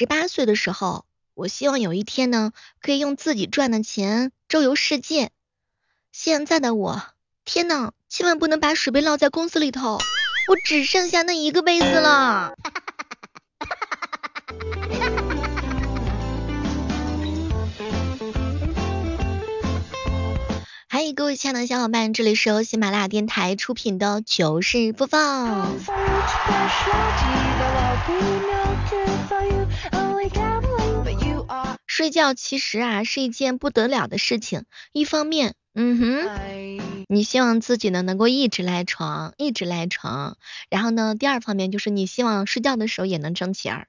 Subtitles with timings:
[0.00, 5.28] 十八岁的时候，我希望有一天呢，可以用自己赚的钱周游世界。
[6.10, 7.02] 现在的我，
[7.44, 9.98] 天呐，千万不能把水杯落在公司里头，
[10.48, 12.54] 我只剩下那一个杯子了。
[20.88, 25.68] 嗨，各位亲爱的小伙伴，这里是由喜马拉雅电台出品的糗事播报。
[31.86, 36.28] 睡觉其实啊是一件不得了的事情，一方面，嗯哼，
[37.08, 40.36] 你希望自己呢能够一直赖床，一直赖床，
[40.70, 43.86] 然后呢，第二方面就是你希望睡觉的时候也能挣钱。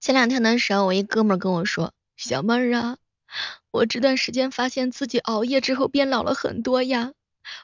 [0.00, 2.96] 前两天的时候，我一哥们跟我说：“小妹儿啊。”
[3.72, 7.12] 我这段时间发现自己熬夜之后变老了很多呀，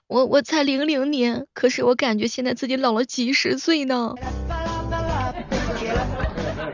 [0.06, 4.14] 我我才零零年，可是我感觉现在自己老了几十岁呢。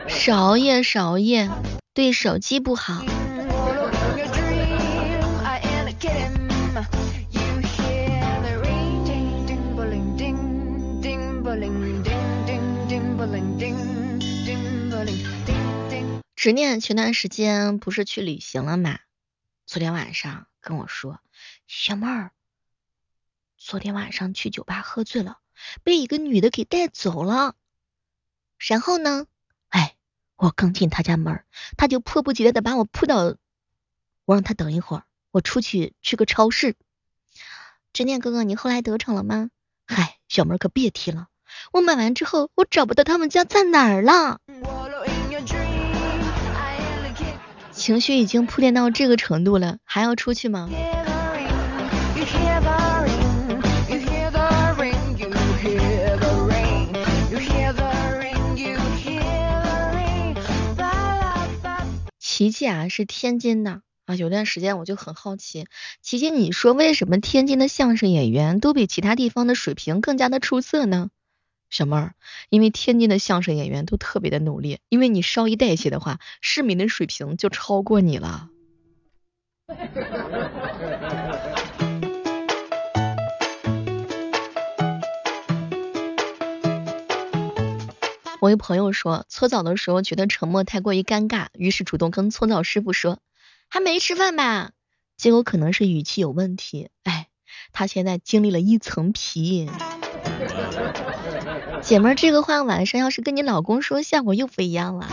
[0.07, 1.49] 少熬夜，少熬夜，
[1.95, 3.03] 对手机不好。
[16.35, 18.99] 执念前段时间不是去旅行了吗？
[19.65, 21.19] 昨天晚上跟我说，
[21.67, 22.31] 小妹儿，
[23.57, 25.39] 昨天晚上去酒吧喝醉了，
[25.83, 27.55] 被一个女的给带走了。
[28.57, 29.25] 然后呢，
[29.69, 29.95] 哎，
[30.35, 31.45] 我刚进他家门，
[31.77, 33.35] 他就迫不及待的把我扑倒。
[34.25, 36.75] 我让他等一会儿，我出去去个超市。
[37.93, 39.49] 执念哥哥，你后来得逞了吗？
[39.85, 41.29] 嗨，小妹儿可别提了，
[41.71, 44.41] 我买完之后，我找不到他们家在哪儿了。
[47.73, 50.69] 情绪已经铺垫到这个程度了，还要出去吗？
[62.19, 65.65] 琪琪啊，是天津的啊，有段时间我就很好奇，
[66.01, 71.09] 琪琪，你说为什么天津的相声演员都比其他地方的水平更加的出色呢？
[71.73, 72.13] 小妹儿，
[72.51, 78.47] 因为天津的相声演员都特别的努力，因为你稍一代谢的话，市民的水平就超过你了。
[88.39, 93.17] 我一朋友说，搓澡的时候觉得沉默太过于尴尬，于是主动跟搓澡师傅说
[93.67, 94.73] ：“还没吃饭吧？”
[95.17, 97.29] 结果可能是语气有问题，哎，
[97.71, 99.67] 他现在经历了一层皮。
[101.83, 105.07] 姐妹儿，这个话晚上要是跟你老公说，效果又不一样了。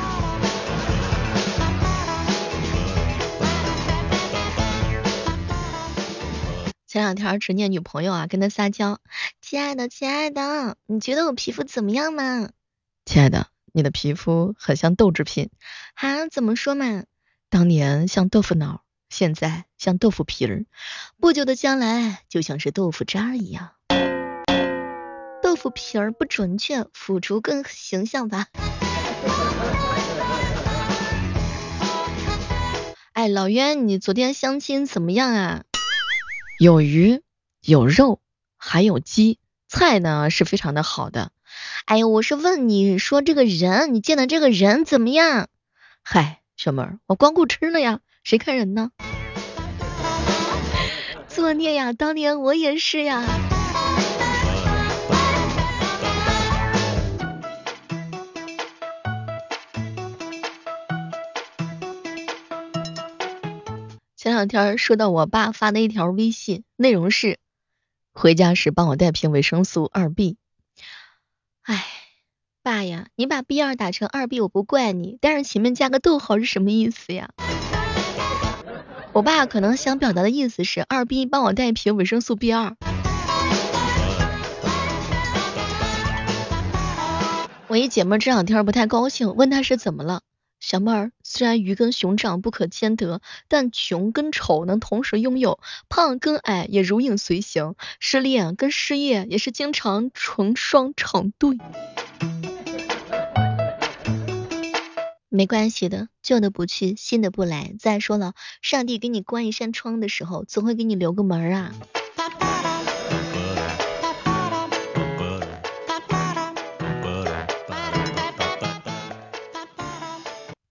[6.86, 8.98] 前两天执念女朋友啊跟他撒娇，
[9.40, 12.50] 亲爱的亲爱的，你觉得我皮肤怎么样嘛？
[13.04, 15.50] 亲爱的，你的皮肤很像豆制品。
[15.94, 16.28] 啊？
[16.28, 17.04] 怎么说嘛？
[17.48, 20.64] 当年像豆腐脑，现在像豆腐皮儿，
[21.20, 23.70] 不久的将来就像是豆腐渣一样。
[25.60, 28.46] 腐皮儿不准确，腐竹更形象吧。
[33.12, 35.64] 哎，老冤，你昨天相亲怎么样啊？
[36.58, 37.20] 有鱼
[37.60, 38.22] 有肉
[38.56, 39.38] 还有鸡，
[39.68, 41.30] 菜呢是非常的好的。
[41.84, 45.48] 哎呀，我是问你说这个人，你见的这个人怎么样？
[46.02, 48.92] 嗨，小妹儿，我光顾吃了呀，谁看人呢？
[51.28, 53.22] 作孽呀，当年我也是呀。
[64.40, 67.38] 两天收到我爸发的一条微信，内容是：
[68.14, 70.38] 回家时帮我带瓶维生素二 B。
[71.60, 71.84] 哎，
[72.62, 77.28] 爸呀，你把 B 二打成二 B 我不怪你，但是前面加个逗号是什么意思呀？
[79.12, 82.78] 我爸可能想表达的意思是二 B 帮我带一瓶维生素 B 二。
[87.66, 90.22] 我一姐妹这两天不太高兴，问她是怎么了。
[90.60, 95.58] 小妹儿，虽然鱼跟熊掌不可兼得，但穷跟丑能同时拥有，
[95.88, 101.56] 胖跟矮也如影随形，失恋跟失业也是经常成双成对。
[105.30, 107.74] 没关系的，旧的不去，新的不来。
[107.78, 111.72] 再说了，上帝给你关一扇窗的时候，总会给你留个门啊。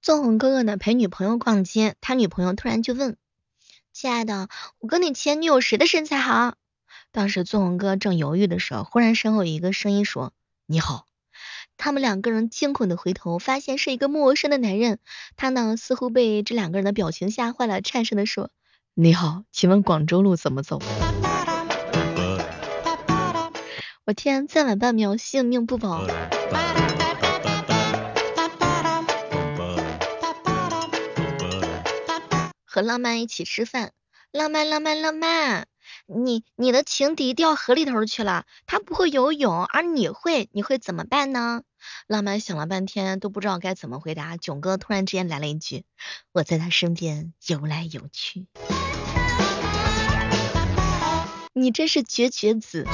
[0.09, 3.15] 纵横哥哥呢陪女朋友逛街，他女朋友突然就问
[3.93, 6.55] 亲爱的，我跟你前女友谁的身材好？
[7.11, 10.33] 当时纵横哥正犹豫的时候，忽然身后有一个声音说
[10.65, 11.05] ：“你好。”
[11.77, 14.97] 他们两个人惊恐的回头，发现是一个陌生的男人。
[15.35, 18.49] 他呢，似乎被这两个人的表情吓坏了，颤声的说
[18.95, 20.81] ：“你好，请问广州路怎么走？”
[24.05, 26.01] 我天，再晚半秒性命不保。
[32.79, 33.91] 和浪漫一起吃饭，
[34.31, 35.67] 浪漫浪漫浪漫，
[36.07, 41.63] 你你的情敌掉河里头去了，他不会游泳，而你会，你会怎么办呢？
[42.07, 45.83] 浪漫想了半天都不知道该怎么回答，囧哥突然之间来了一句，
[46.31, 48.47] 我在他身边游来游去。
[51.51, 52.87] 你真是绝绝子。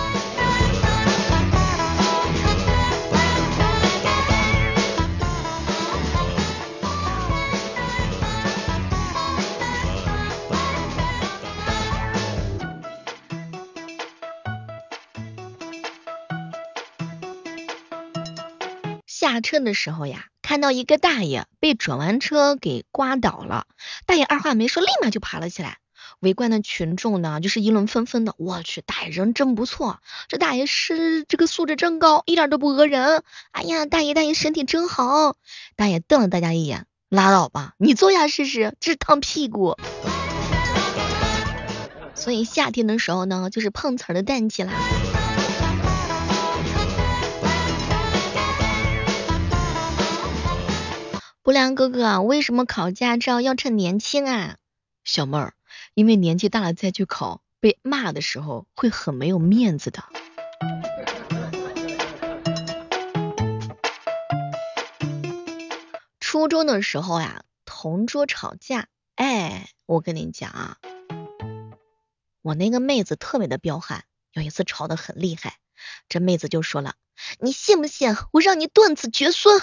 [19.36, 23.68] 下车的时候呀，看到一个大爷被转弯车给刮倒了，
[24.06, 25.80] 大爷二话没说，立马就爬了起来。
[26.22, 28.34] 围观的群众呢，就是议论纷纷的。
[28.38, 30.00] 我去，大爷人真不错，
[30.30, 33.24] 这大爷是这个素质真高，一点都不讹人。
[33.52, 35.36] 哎呀，大爷大爷身体真好。
[35.76, 39.76] 大爷瞪了大家一眼，拉倒吧，你坐下试试，这是烫屁股。
[42.14, 44.72] 所以夏天的时候呢，就是碰瓷儿的淡季啦。
[51.46, 54.58] 不良哥哥，为什么考驾照要趁年轻啊？
[55.04, 55.54] 小妹儿，
[55.94, 60.04] 因为年纪大了再去考，被骂的时候会很没有面子的。
[66.20, 70.78] 初中的时候呀，同桌吵架，哎，我跟你讲啊，
[72.42, 75.60] 我那个妹子特别的彪悍，有一次吵得很厉害，
[76.10, 76.96] 这妹子就说了，
[77.40, 79.62] 你信不信我让你断子绝孙？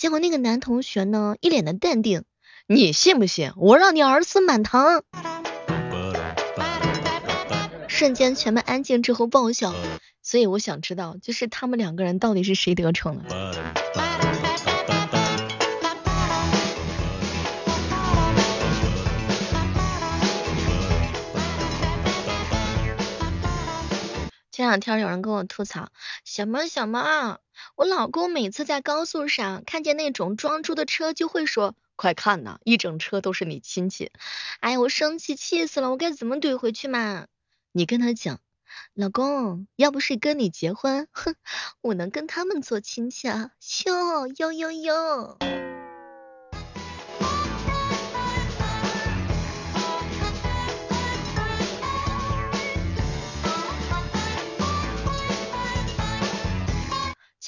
[0.00, 2.24] 结果那个男同学呢，一脸的淡定，
[2.66, 5.02] 你信不信我让你儿孙满堂？
[7.86, 9.74] 瞬间全班安静之后爆笑，
[10.22, 13.24] 所以我想知道，就是他们两个人到底是谁得逞了？
[24.70, 25.90] 两天有人跟我吐槽，
[26.24, 27.40] 小猫小猫，
[27.74, 34.12] 我老公每次在高速上看见那种装猪的车，就会说，快看呐，一整车都是你亲戚。
[34.60, 37.26] 哎呀，我生气气死了，我该怎么怼回去嘛？
[37.72, 38.38] 你跟他讲，
[38.94, 41.34] 老公，要不是跟你结婚，哼，
[41.80, 43.50] 我能跟他们做亲戚啊？
[43.86, 45.69] 哟哟哟哟。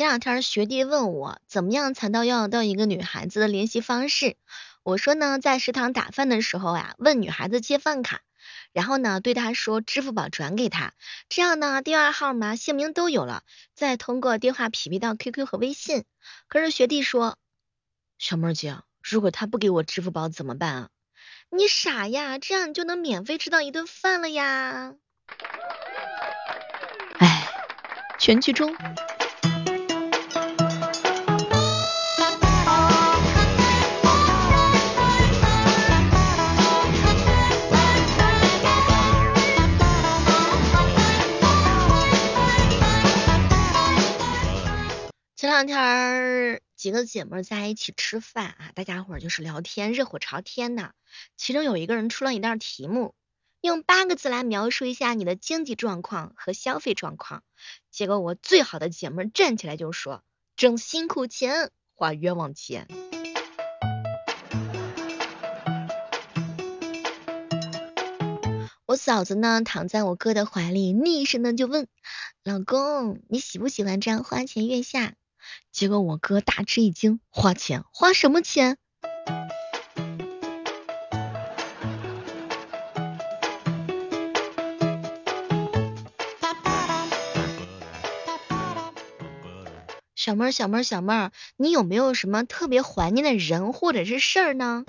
[0.02, 4.36] 前两天学弟问我，怎么样才能要到一个女孩子的联系方式？
[4.82, 8.20] 我说呢，在食堂打饭的时候呀，问女孩子借饭卡，
[8.72, 10.92] 然后呢，对她说支付宝转给她，
[11.28, 13.44] 这样呢，电话号码、姓名都有了，
[13.76, 16.02] 再通过电话匹配到 QQ 和微信。
[16.48, 17.36] 可是学弟说，
[18.18, 20.88] 小妹姐，如果他不给我支付宝怎么办啊？
[21.48, 24.94] 你傻呀，这样你就能免费吃到一顿饭了呀。
[27.20, 27.48] 哎，
[28.18, 28.76] 全剧终。
[45.62, 50.92] 两天几个姐妹在一起吃饭啊，大家伙儿就是聊天，热火朝天的。
[51.36, 53.14] 其中有一个人出了一道题目，
[53.60, 57.44] 用八个字来描述一下你的经济状况和消费状况。
[57.92, 60.24] 结果我最好的姐妹站起来就说：
[60.56, 62.88] 挣辛苦钱，花冤枉钱。
[68.84, 71.86] 我嫂子呢，躺在我哥的怀里，昵声的就问：
[72.42, 75.14] 老公，你喜不喜欢这样花前月下？
[75.70, 78.76] 结果我哥大吃一惊，花钱花什么钱？
[90.14, 94.84] 小妹儿，小妹儿，小妹儿，你有没有什么特别怀念的人或者是事儿呢？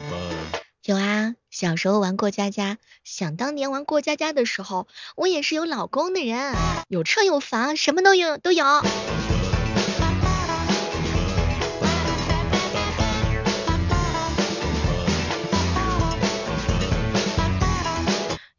[0.84, 6.54] 有啊，小时候玩过家家，想当年玩过家家的时候，我也是有老公的人，
[6.88, 8.64] 有车有房，什么都有都有。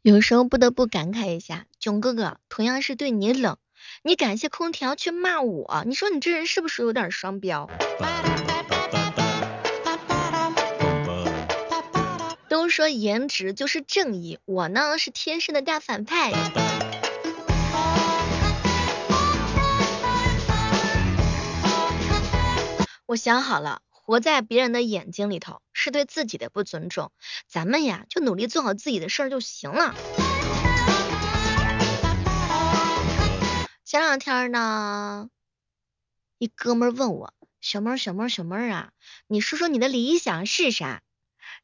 [0.05, 3.57] 有时候不得不感慨一下，囧哥哥同样是对你冷，
[4.03, 7.67] 你感谢空调却骂我，你说你这人是不是有点双标？
[12.47, 16.31] 都说颜值就是正义，我呢是天生的大反派。
[23.07, 27.11] 我想好了，活在别人的眼睛里头是对自己的不尊重，
[27.47, 29.95] 咱们呀就努力做好自己的事儿就行了。
[33.83, 35.31] 前两天呢，
[36.37, 38.91] 一哥们问我，小妹儿小妹儿小妹儿啊，
[39.25, 41.01] 你说说你的理想是啥？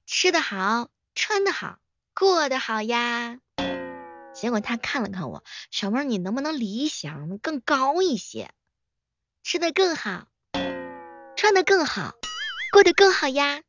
[0.07, 1.77] 吃的好，穿的好，
[2.15, 3.37] 过得好呀。
[4.33, 8.49] 结果他看了看我，小妹儿你能不能理想更高一些？
[9.43, 10.25] 吃的更好。
[11.35, 12.13] 穿的更好，
[12.71, 13.61] 过得更好呀。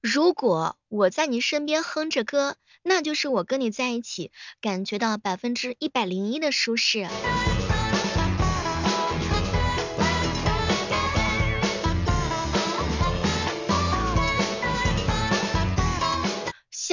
[0.00, 7.06] 如果我在你身边哼着歌，那就是我跟你在一起感觉到百分之一百零一的舒适。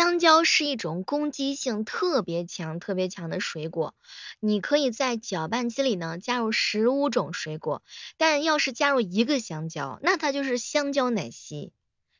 [0.05, 3.95] 香蕉是一种攻击性特别强、特别强的水果，
[4.39, 7.81] 你可以在搅拌机里呢加入十五种水果，
[8.15, 11.71] 但要是加入一个香蕉，那它就是香蕉奶昔，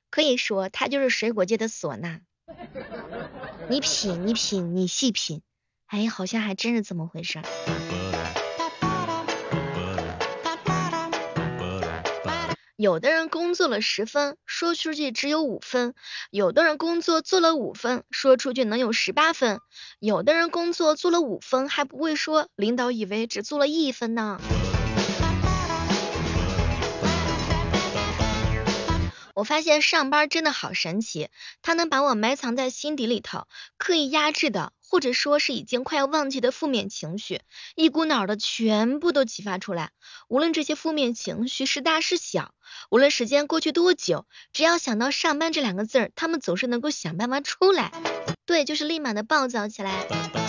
[0.10, 2.22] 可以说它就是水果界的唢呐。
[3.70, 5.44] 你品，你品，你细品，
[5.86, 7.39] 哎，好像还真是这么回事。
[12.86, 15.94] 有的人工作了十分，说出去只有五分；
[16.30, 19.58] 有的人工作做了五分，说出去能有十八分；
[19.98, 24.39] 有的人工作做了五分还不会说，领导以为只做了一分呢。
[29.34, 31.30] 我发现上班真的好神奇，
[31.63, 33.48] 它能把我埋藏在心底里头，
[33.80, 37.42] 刻意压制的，或者说是已经快要忘记的负面情绪，
[37.75, 39.92] 一股脑的全部都激发出来。
[40.27, 42.54] 无论这些负面情绪是大是小，
[42.89, 47.92] 无论时间过去多久，只要想到上班这两个字儿，他们总是能够想办法出来。
[48.46, 50.45] 对，就是立马的暴躁起来。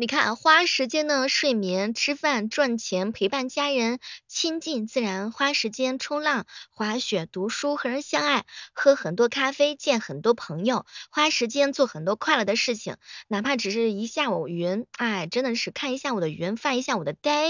[0.00, 17.48] 你看，花时间呢，睡眠、吃饭、赚钱、陪伴家人、亲近自然，花时间冲浪、滑雪、读书、和人相爱、喝很多咖啡、见很多朋友，花时间做很多快乐的事情，哪怕只是一下午云，哎，真的是看一下午的云，发一下午的呆。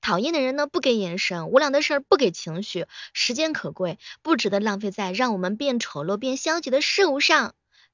[0.00, 2.86] 讨厌的人呢，不给眼神；无聊的事儿不给情绪。
[3.12, 7.52] 时间可贵，不值得浪费在让我们变丑陋、变消极的事物上。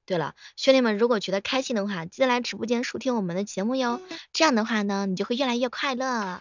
[0.09, 4.01] 对了，兄弟们，如果觉得开心的话，记得来直播间收听我们的节目哟。
[4.33, 6.39] 这样的话呢，你就会越来越快乐。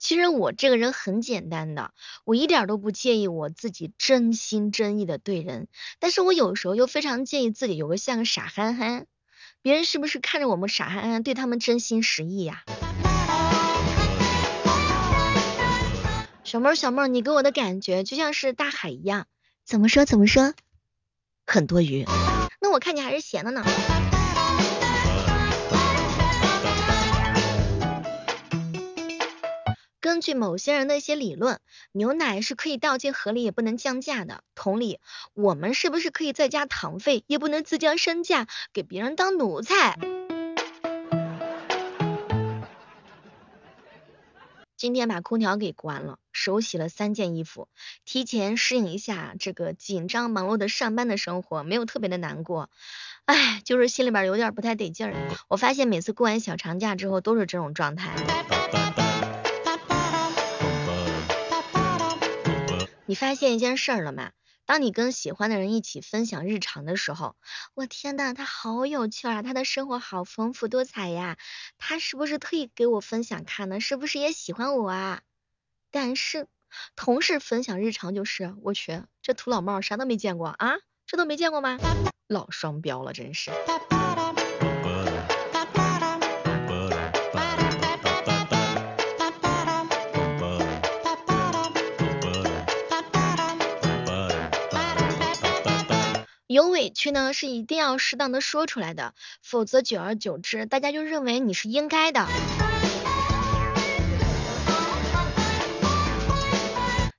[0.00, 1.92] 其实我这个人很简单的，
[2.24, 5.68] 我一点都不介意我自己真心真意的对人，
[6.00, 9.06] 但是我有时候又非常介意自己有个像个傻憨憨，
[9.62, 12.64] 别人是不是看着我们傻憨憨对他们真心实意呀？
[16.54, 19.26] 小妹儿，小妹儿，你给我的感觉就像是大海一样，
[19.64, 20.54] 怎么说怎么说？
[21.44, 22.04] 很多鱼。
[22.60, 23.64] 那我看你还是闲的呢。
[29.98, 31.58] 根据某些人的一些理论，
[31.90, 34.44] 牛奶是可以倒进河里也不能降价的。
[34.54, 35.00] 同理，
[35.32, 39.98] 我们是不是可以再加糖费，也不能自降身价，给别人当奴才？
[44.84, 47.68] 今天把空调给关了，手洗了三件衣服，
[48.04, 52.68] 提前适应一下这个紧张忙碌的上班的生活，没有特别的难过，
[53.24, 55.14] 哎，就是心里边有点不太得劲儿。
[55.48, 58.14] 我发现每次过完小长假之后都是这种状态。
[63.06, 64.32] 你发现一件事了吗？
[64.66, 67.36] 当你跟喜欢的人一起分享日常的时候，
[67.74, 71.36] 我天呐，他好有趣啊，他的生活好丰富多彩呀，
[71.76, 73.80] 他是不是特意给我分享看呢？
[73.80, 75.22] 是不是也喜欢我啊？
[75.90, 76.48] 但是
[76.96, 81.78] 同事分享日常就是，我去，这土老帽啥都没见过啊，这都没见过吗？
[82.26, 83.50] 老双标了，真是。
[96.54, 102.28] 有委屈呢是一定要适当的说出来的，否则久而久之，大家就认为你是应该的。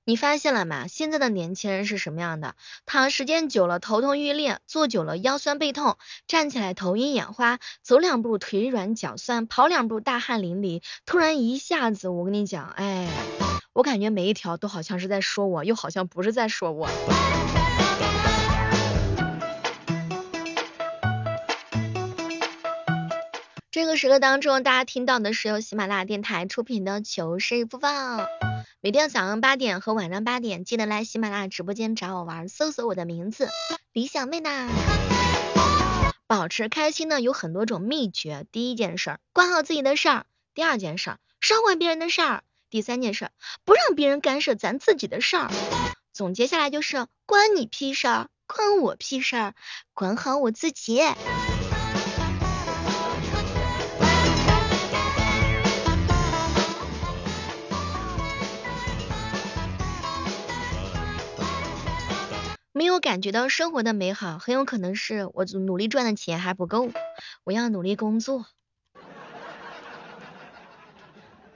[0.06, 0.88] 你发现了吗？
[0.88, 2.56] 现在的年轻人是什么样的？
[2.86, 10.82] 躺时间久了头痛欲裂，坐久了腰酸背痛，站起来头晕眼花，走两步腿软脚酸，跑两步大汗淋漓。
[11.06, 13.10] 突然一下子，我跟你讲，哎，
[13.74, 16.88] 我感觉每一条都好像是在说我，又好像不是在说我。
[23.75, 27.89] 这个时刻当中，大家听到的是由喜马拉雅电台出品的糗事播报。
[28.79, 33.50] 每天早上八点和晚上八点，记得来喜马拉雅直播间找我玩，搜索我的名字
[33.91, 34.70] 李小妹呐。
[36.25, 43.29] 保持开心呢有很多种秘诀，第一件事，管好自己的事儿；第二件事，少管别人的事儿；第三件事，
[43.65, 45.51] 不让别人干涉咱自己的事儿。
[46.13, 49.53] 总结下来就是，关你屁事儿，关我屁事儿，
[49.94, 51.01] 管好我自己。
[63.06, 66.90] 感觉到生活的美好，很有可能是我努力赚的钱还不够，
[67.44, 68.48] 我要努力工作。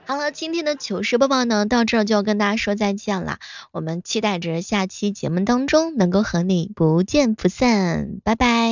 [0.06, 3.40] 好了，今天的糗事播报呢，到这儿就要跟大家说再见了。
[3.72, 8.70] 我们期待着下期节目当中能够和你不见不散，拜拜。